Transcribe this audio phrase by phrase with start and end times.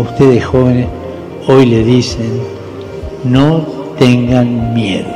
[0.00, 0.86] Ustedes jóvenes
[1.46, 2.40] hoy le dicen,
[3.24, 3.66] no
[3.98, 5.08] tengan miedo,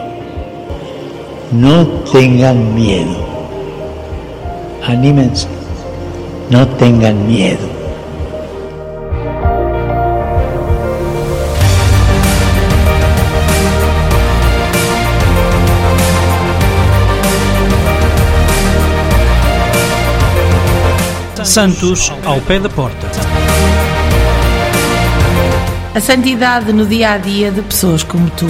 [1.53, 3.17] no tengan miedo,
[4.87, 5.49] anímense,
[6.51, 7.75] no tengan miedo.
[21.45, 23.34] Santos ao pé da porta.
[25.95, 28.47] A santidade no dia a dia de pessoas como tu.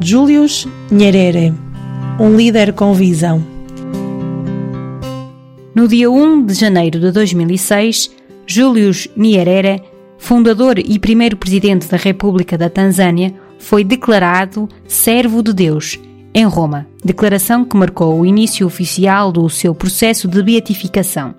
[0.00, 1.54] Julius Nyerere,
[2.18, 3.46] um líder com visão.
[5.72, 8.10] No dia 1 de janeiro de 2006,
[8.50, 9.82] Julius Nyerere,
[10.16, 16.00] fundador e primeiro presidente da República da Tanzânia, foi declarado servo de Deus
[16.32, 21.34] em Roma, declaração que marcou o início oficial do seu processo de beatificação.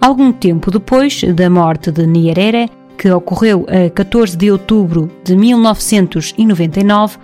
[0.00, 2.68] Algum tempo depois da morte de Nyerere,
[2.98, 7.16] que ocorreu a 14 de outubro de 1999,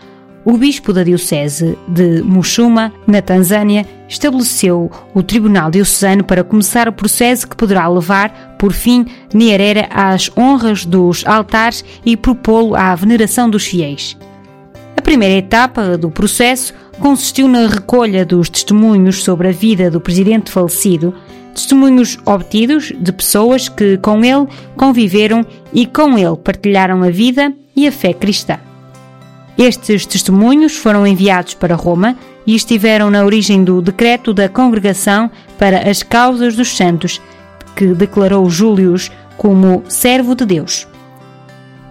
[0.45, 6.93] o bispo da Diocese de Mushuma, na Tanzânia, estabeleceu o Tribunal Diocesano para começar o
[6.93, 13.49] processo que poderá levar, por fim, Nyerere às honras dos altares e propô-lo à veneração
[13.49, 14.17] dos fiéis.
[14.97, 20.51] A primeira etapa do processo consistiu na recolha dos testemunhos sobre a vida do presidente
[20.51, 21.15] falecido,
[21.55, 24.47] testemunhos obtidos de pessoas que com ele
[24.77, 28.59] conviveram e com ele partilharam a vida e a fé cristã.
[29.57, 32.17] Estes testemunhos foram enviados para Roma
[32.47, 37.21] e estiveram na origem do decreto da Congregação para as Causas dos Santos,
[37.77, 40.89] que declarou Július como servo de Deus.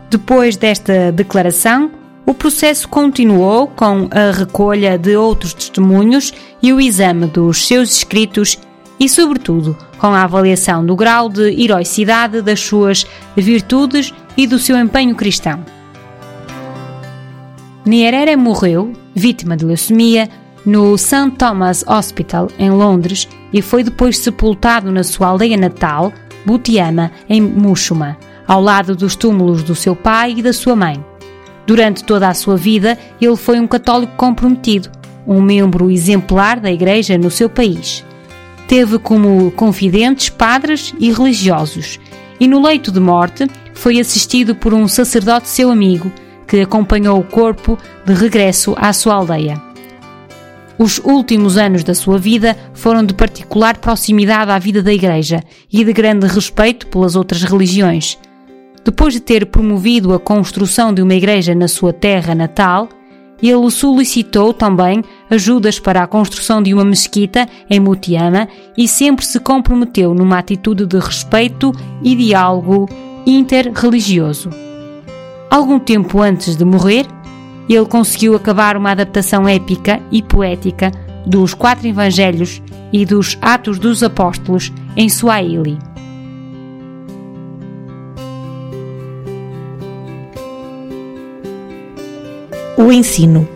[0.09, 1.89] Depois desta declaração,
[2.25, 8.59] o processo continuou com a recolha de outros testemunhos e o exame dos seus escritos
[8.99, 14.77] e, sobretudo, com a avaliação do grau de heroicidade das suas virtudes e do seu
[14.77, 15.65] empenho cristão.
[17.85, 20.29] Nyerere morreu, vítima de leucemia,
[20.65, 21.31] no St.
[21.37, 26.13] Thomas Hospital, em Londres, e foi depois sepultado na sua aldeia natal,
[26.45, 28.17] Butiama, em Mushuma,
[28.47, 31.03] ao lado dos túmulos do seu pai e da sua mãe.
[31.67, 34.89] Durante toda a sua vida, ele foi um católico comprometido,
[35.27, 38.03] um membro exemplar da Igreja no seu país.
[38.65, 41.99] Teve como confidentes padres e religiosos,
[42.39, 46.09] e no leito de morte foi assistido por um sacerdote seu amigo,
[46.53, 49.59] que acompanhou o corpo de regresso à sua aldeia.
[50.77, 55.83] Os últimos anos da sua vida foram de particular proximidade à vida da Igreja e
[55.83, 58.19] de grande respeito pelas outras religiões.
[58.85, 62.87] Depois de ter promovido a construção de uma igreja na sua terra natal,
[63.41, 68.47] ele solicitou também ajudas para a construção de uma mesquita em Mutiama
[68.77, 71.71] e sempre se comprometeu numa atitude de respeito
[72.03, 72.87] e diálogo
[73.25, 74.51] interreligioso.
[75.53, 77.05] Algum tempo antes de morrer,
[77.69, 80.91] ele conseguiu acabar uma adaptação épica e poética
[81.27, 82.59] dos quatro evangelhos
[82.91, 85.77] e dos Atos dos Apóstolos em Swahili.
[92.75, 93.47] O ensino.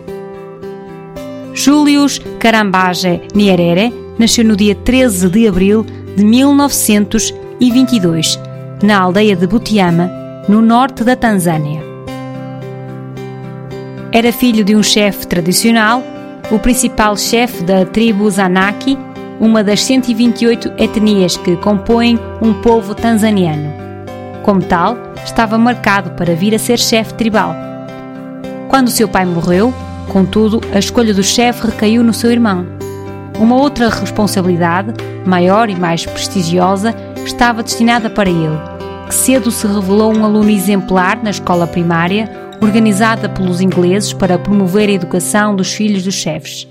[1.52, 5.84] Julius Karambaje Nyerere nasceu no dia 13 de abril
[6.16, 8.38] de 1922,
[8.84, 10.08] na aldeia de Butiama,
[10.48, 11.87] no norte da Tanzânia.
[14.10, 16.02] Era filho de um chefe tradicional,
[16.50, 18.98] o principal chefe da tribo Zanaki,
[19.38, 23.70] uma das 128 etnias que compõem um povo tanzaniano.
[24.42, 27.54] Como tal, estava marcado para vir a ser chefe tribal.
[28.68, 29.74] Quando seu pai morreu,
[30.10, 32.66] contudo, a escolha do chefe recaiu no seu irmão.
[33.38, 34.94] Uma outra responsabilidade,
[35.26, 36.94] maior e mais prestigiosa,
[37.26, 38.58] estava destinada para ele,
[39.06, 44.88] que cedo se revelou um aluno exemplar na escola primária, organizada pelos ingleses para promover
[44.88, 46.66] a educação dos filhos dos chefes.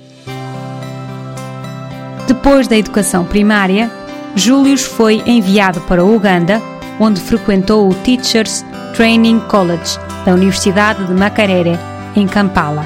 [2.28, 3.90] Depois da educação primária,
[4.36, 6.62] Julius foi enviado para Uganda,
[7.00, 11.80] onde frequentou o Teachers Training College da Universidade de Makerere,
[12.16, 12.86] em Kampala.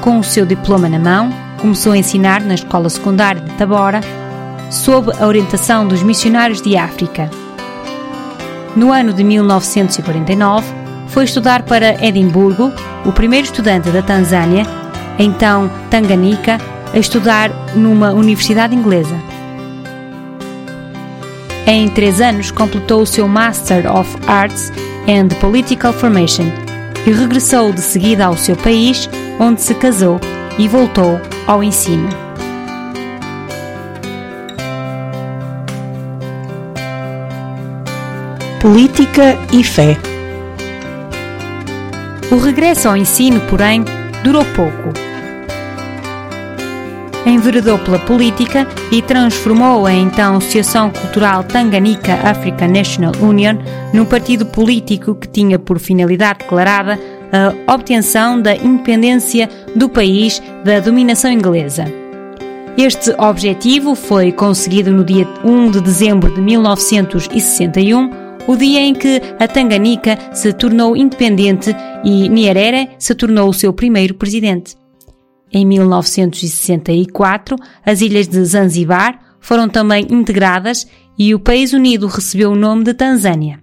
[0.00, 1.30] Com o seu diploma na mão,
[1.60, 4.00] começou a ensinar na escola secundária de Tabora,
[4.70, 7.30] sob a orientação dos missionários de África.
[8.76, 10.77] No ano de 1949,
[11.08, 12.72] foi estudar para Edimburgo,
[13.04, 14.64] o primeiro estudante da Tanzânia,
[15.18, 16.58] então Tanganica,
[16.92, 19.16] a estudar numa universidade inglesa.
[21.66, 24.72] Em três anos, completou o seu Master of Arts
[25.06, 26.46] and Political Formation
[27.06, 29.08] e regressou de seguida ao seu país,
[29.38, 30.18] onde se casou
[30.58, 32.08] e voltou ao ensino.
[38.60, 39.96] Política e fé.
[42.30, 43.82] O regresso ao ensino, porém,
[44.22, 44.92] durou pouco.
[47.24, 53.56] Enveredou pela política e transformou a então Associação Cultural Tanganica African National Union
[53.94, 56.98] num partido político que tinha por finalidade declarada
[57.32, 61.86] a obtenção da independência do país da dominação inglesa.
[62.76, 69.20] Este objetivo foi conseguido no dia 1 de dezembro de 1961, o dia em que
[69.38, 74.74] a Tanganica se tornou independente e Nyerere se tornou o seu primeiro presidente.
[75.52, 80.86] Em 1964, as ilhas de Zanzibar foram também integradas
[81.18, 83.60] e o país unido recebeu o nome de Tanzânia.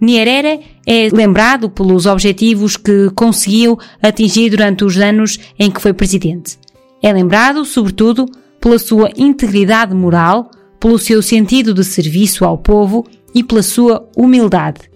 [0.00, 6.58] Nyerere é lembrado pelos objetivos que conseguiu atingir durante os anos em que foi presidente.
[7.00, 8.26] É lembrado, sobretudo,
[8.60, 10.50] pela sua integridade moral,
[10.80, 14.90] pelo seu sentido de serviço ao povo e pela sua humildade.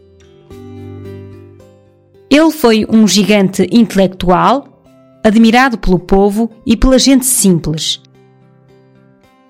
[2.31, 4.67] Ele foi um gigante intelectual,
[5.23, 8.01] admirado pelo povo e pela gente simples.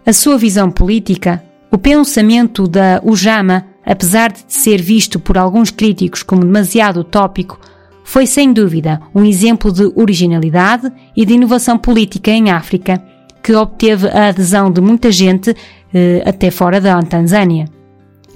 [0.05, 6.25] A sua visão política, o pensamento da Ujama, apesar de ser visto por alguns críticos
[6.25, 7.61] como demasiado utópico,
[8.03, 13.03] foi sem dúvida um exemplo de originalidade e de inovação política em África,
[13.43, 15.55] que obteve a adesão de muita gente
[15.95, 17.67] eh, até fora da Tanzânia.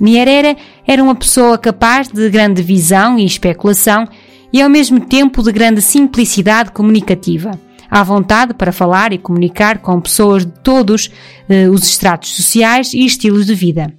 [0.01, 0.57] Nyerere
[0.87, 4.07] era uma pessoa capaz de grande visão e especulação
[4.53, 7.53] e ao mesmo tempo de grande simplicidade comunicativa,
[7.91, 11.11] à vontade para falar e comunicar com pessoas de todos
[11.49, 13.93] eh, os estratos sociais e estilos de vida.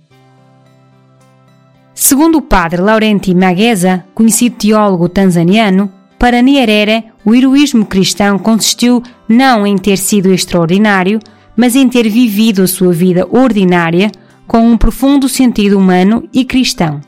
[1.93, 9.65] Segundo o padre Laurenti Mageza, conhecido teólogo tanzaniano, para Nyerere o heroísmo cristão consistiu não
[9.65, 11.19] em ter sido extraordinário,
[11.55, 14.11] mas em ter vivido a sua vida ordinária
[14.47, 17.01] com um profundo sentido humano e cristão.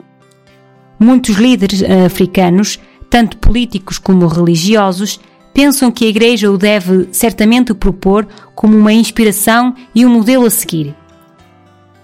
[0.99, 2.77] Muitos líderes africanos,
[3.09, 5.19] tanto políticos como religiosos,
[5.53, 10.49] pensam que a Igreja o deve certamente propor como uma inspiração e um modelo a
[10.49, 10.95] seguir.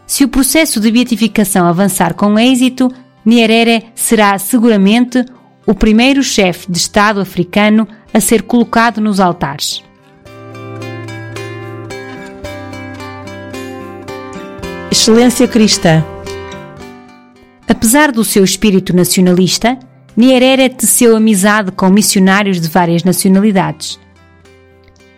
[0.07, 2.91] Se o processo de beatificação avançar com êxito,
[3.25, 5.25] Nyerere será seguramente
[5.65, 9.84] o primeiro chefe de Estado africano a ser colocado nos altares.
[14.97, 16.03] Excelência cristã.
[17.67, 19.77] Apesar do seu espírito nacionalista,
[20.15, 23.99] Nyerere teceu amizade com missionários de várias nacionalidades.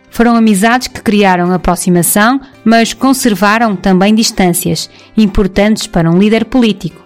[0.10, 7.02] Foram amizades que criaram aproximação, mas conservaram também distâncias, importantes para um líder político.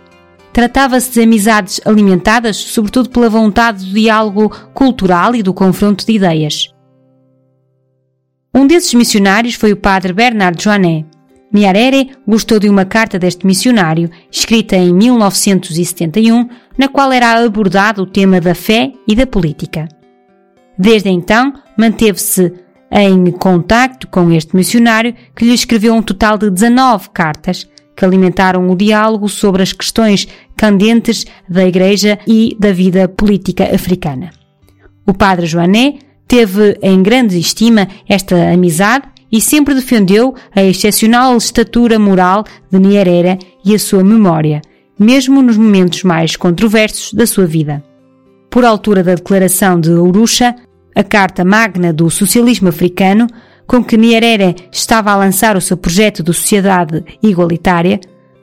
[0.54, 6.74] Tratava-se de amizades alimentadas, sobretudo pela vontade do diálogo cultural e do confronto de ideias.
[8.56, 11.06] Um desses missionários foi o padre Bernard Joannet.
[11.54, 18.06] Nyerere gostou de uma carta deste missionário, escrita em 1971, na qual era abordado o
[18.06, 19.88] tema da fé e da política.
[20.78, 22.54] Desde então, manteve-se
[22.92, 28.70] em contacto com este missionário, que lhe escreveu um total de 19 cartas que alimentaram
[28.70, 30.28] o diálogo sobre as questões
[30.58, 34.32] candentes da Igreja e da vida política africana.
[35.06, 41.98] O padre Joanet teve em grande estima esta amizade e sempre defendeu a excepcional estatura
[41.98, 44.62] moral de Nyerere e a sua memória,
[45.00, 47.84] mesmo nos momentos mais controversos da sua vida.
[48.50, 50.56] Por altura da declaração de Urusha,
[50.94, 53.28] a carta magna do socialismo africano,
[53.66, 58.00] com que Nyerere estava a lançar o seu projeto de sociedade igualitária,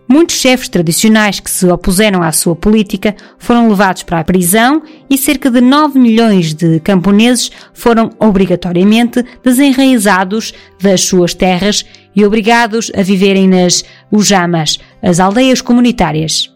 [0.09, 5.19] muitos chefes tradicionais que se opuseram à sua política foram levados para a prisão e
[5.19, 11.85] cerca de 9 milhões de camponeses foram obrigatoriamente desenraizados das suas terras
[12.17, 16.53] e obrigados a viverem nas ujamas, as aldeias comunitárias.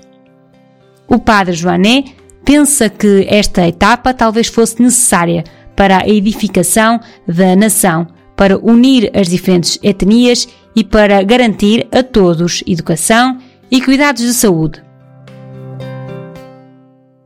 [1.06, 5.44] O padre Joanet pensa que esta etapa talvez fosse necessária
[5.76, 8.06] para a edificação da nação,
[8.36, 13.38] para unir as diferentes etnias e para garantir a todos educação
[13.70, 14.82] e cuidados de saúde.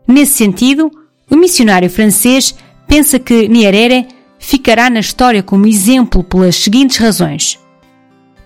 [0.07, 0.91] Nesse sentido,
[1.31, 2.55] o missionário francês
[2.87, 4.07] pensa que Nyerere
[4.39, 7.59] ficará na história como exemplo pelas seguintes razões.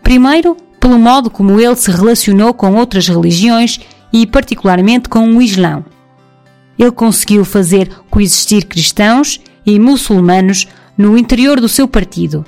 [0.02, 3.80] Primeiro, pelo modo como ele se relacionou com outras religiões
[4.12, 5.84] e, particularmente, com o Islão.
[6.78, 10.66] Ele conseguiu fazer coexistir cristãos e muçulmanos
[10.96, 12.44] no interior do seu partido,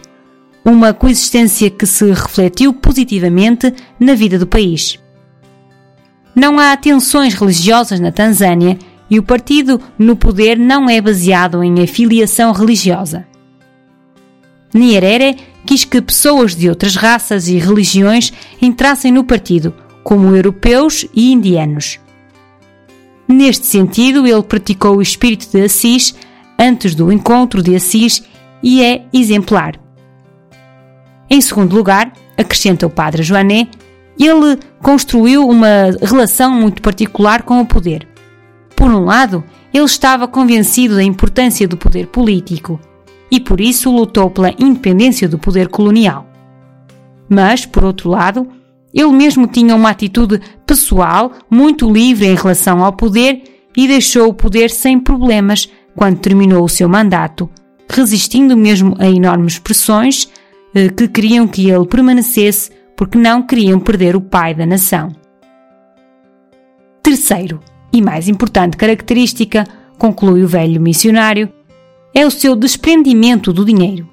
[0.65, 4.99] uma coexistência que se refletiu positivamente na vida do país.
[6.35, 8.79] Não há tensões religiosas na Tanzânia
[9.11, 13.27] e o partido no poder não é baseado em afiliação religiosa.
[14.75, 21.31] Nyerere quis que pessoas de outras raças e religiões entrassem no partido, como europeus e
[21.31, 22.01] indianos.
[23.29, 26.15] Neste sentido, ele praticou o espírito de Assis
[26.59, 28.23] antes do encontro de Assis
[28.63, 29.82] e é exemplar.
[31.33, 33.71] Em segundo lugar, acrescenta o padre Joanet,
[34.21, 38.07] ele construiu uma relação muito particular com o poder.
[38.77, 42.79] Por um lado, ele estava convencido da importância do poder político
[43.31, 46.27] e por isso lutou pela independência do poder colonial.
[47.31, 48.47] Mas, por outro lado,
[48.93, 54.35] ele mesmo tinha uma atitude pessoal muito livre em relação ao poder e deixou o
[54.35, 57.49] poder sem problemas quando terminou o seu mandato,
[57.89, 60.29] resistindo mesmo a enormes pressões
[60.97, 65.11] que queriam que ele permanecesse porque não queriam perder o pai da nação.
[67.03, 67.61] Terceiro
[67.93, 69.67] e mais importante característica,
[69.99, 71.53] conclui o velho missionário,
[72.15, 74.09] é o seu desprendimento do dinheiro.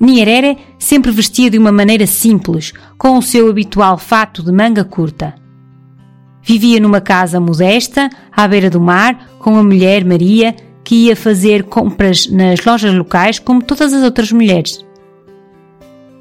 [0.00, 5.34] Nyerere sempre vestia de uma maneira simples, com o seu habitual fato de manga curta.
[6.42, 11.64] Vivia numa casa modesta, à beira do mar, com a mulher Maria, que ia fazer
[11.64, 14.82] compras nas lojas locais como todas as outras mulheres.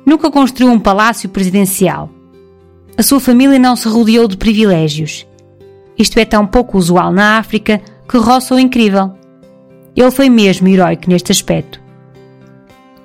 [0.05, 2.09] Nunca construiu um palácio presidencial.
[2.97, 5.25] A sua família não se rodeou de privilégios.
[5.97, 9.13] Isto é tão pouco usual na África que roça o incrível.
[9.95, 11.81] Ele foi mesmo heróico neste aspecto.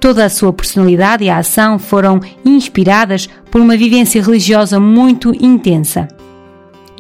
[0.01, 6.09] Toda a sua personalidade e a ação foram inspiradas por uma vivência religiosa muito intensa.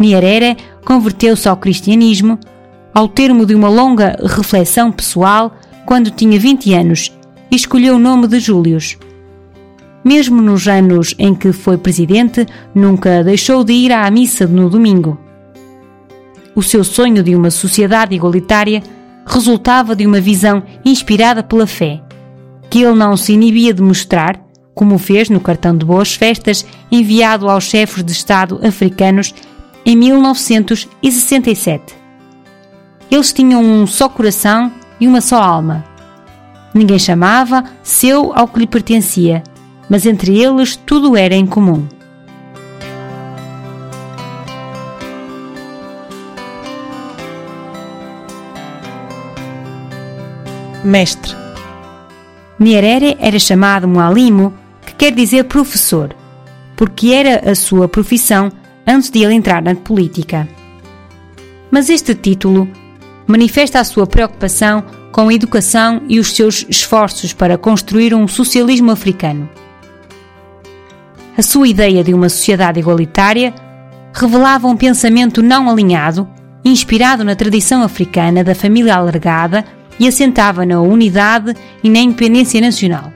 [0.00, 2.38] Nyerere converteu-se ao cristianismo
[2.94, 7.12] ao termo de uma longa reflexão pessoal quando tinha 20 anos
[7.50, 8.96] e escolheu o nome de Július.
[10.04, 15.18] Mesmo nos anos em que foi presidente, nunca deixou de ir à missa no domingo.
[16.54, 18.82] O seu sonho de uma sociedade igualitária
[19.26, 22.04] resultava de uma visão inspirada pela fé
[22.74, 24.36] que ele não se inibia de mostrar,
[24.74, 29.32] como fez no cartão de boas festas enviado aos chefes de Estado africanos
[29.86, 31.94] em 1967.
[33.08, 35.84] Eles tinham um só coração e uma só alma.
[36.74, 39.44] Ninguém chamava seu ao que lhe pertencia,
[39.88, 41.86] mas entre eles tudo era em comum.
[50.84, 51.44] Mestre
[52.58, 54.54] Nyerere era chamado Mualimo,
[54.86, 56.14] que quer dizer professor,
[56.76, 58.50] porque era a sua profissão
[58.86, 60.48] antes de ele entrar na política.
[61.70, 62.68] Mas este título
[63.26, 68.90] manifesta a sua preocupação com a educação e os seus esforços para construir um socialismo
[68.90, 69.48] africano.
[71.36, 73.52] A sua ideia de uma sociedade igualitária
[74.14, 76.28] revelava um pensamento não alinhado,
[76.64, 79.64] inspirado na tradição africana da família alargada
[79.98, 83.12] e assentava na unidade e na independência nacional.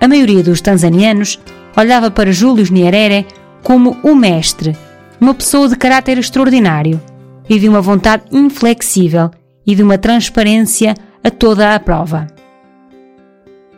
[0.00, 1.38] A maioria dos tanzanianos
[1.76, 3.26] olhava para Júlio Nyerere
[3.62, 4.76] como o mestre,
[5.20, 7.00] uma pessoa de caráter extraordinário
[7.48, 9.30] e de uma vontade inflexível
[9.64, 12.33] e de uma transparência a toda a prova.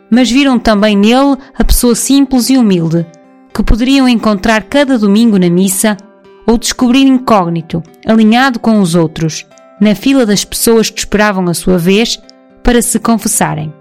[0.09, 3.05] Mas viram também nele a pessoa simples e humilde,
[3.53, 5.97] que poderiam encontrar cada domingo na missa
[6.45, 9.45] ou descobrir incógnito, alinhado com os outros,
[9.81, 12.19] na fila das pessoas que esperavam a sua vez
[12.63, 13.73] para se confessarem.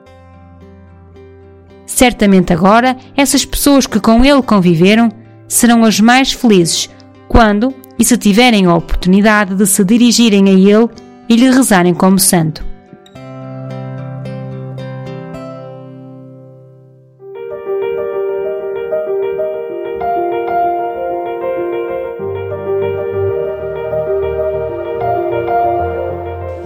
[1.86, 5.10] Certamente agora, essas pessoas que com ele conviveram
[5.48, 6.90] serão as mais felizes
[7.28, 10.88] quando e se tiverem a oportunidade de se dirigirem a ele
[11.28, 12.64] e lhe rezarem como santo.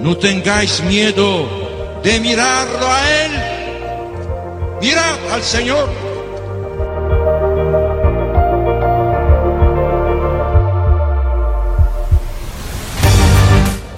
[0.00, 1.46] No tengáis miedo
[2.02, 3.32] de mirarlo a Él.
[4.80, 5.88] Mirad al Señor.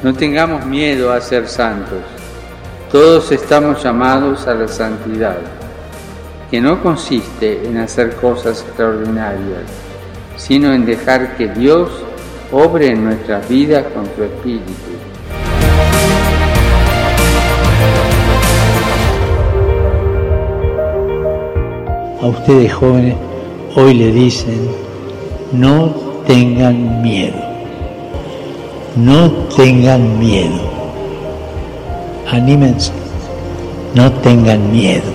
[0.03, 2.01] No tengamos miedo a ser santos.
[2.91, 5.39] Todos estamos llamados a la santidad,
[6.51, 9.71] que no consiste en hacer cosas extraordinarias,
[10.37, 11.91] sino en dejar que Dios
[12.51, 15.12] obre en nuestras vidas con su Espíritu.
[22.23, 23.17] A ustedes jóvenes
[23.75, 24.69] hoy le dicen,
[25.53, 25.91] no
[26.27, 27.43] tengan miedo,
[28.97, 30.73] no tengan miedo
[32.33, 32.93] anímense,
[33.95, 35.13] no tengan miedo.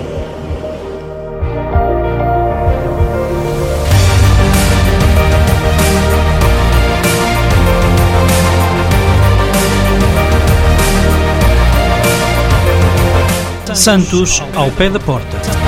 [13.74, 15.67] Santos ao pé da porta.